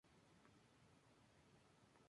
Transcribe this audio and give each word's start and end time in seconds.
La 0.03 0.07
Lande-d'Airou 0.07 1.97